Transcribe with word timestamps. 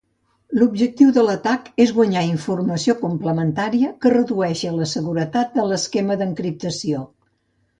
L'objectiu 0.59 1.09
de 1.17 1.25
l'atac 1.25 1.67
és 1.85 1.91
guanyar 1.97 2.23
informació 2.29 2.95
complementària 3.01 3.93
que 4.07 4.13
redueixi 4.15 4.73
la 4.79 4.89
seguretat 4.95 5.55
de 5.61 5.69
l'esquema 5.73 6.19
d'encriptació. 6.23 7.05